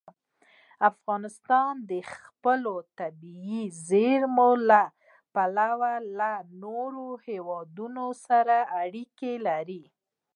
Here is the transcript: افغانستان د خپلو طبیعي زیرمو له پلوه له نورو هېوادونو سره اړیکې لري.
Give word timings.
افغانستان 0.89 1.73
د 1.91 1.93
خپلو 2.13 2.73
طبیعي 2.99 3.61
زیرمو 3.87 4.51
له 4.69 4.83
پلوه 5.33 5.93
له 6.19 6.31
نورو 6.63 7.07
هېوادونو 7.27 8.05
سره 8.25 8.57
اړیکې 8.81 9.33
لري. 9.47 9.83